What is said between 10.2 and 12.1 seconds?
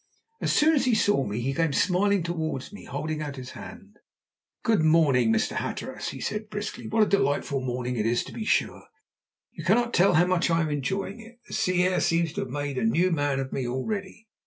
much I am enjoying it. The sea air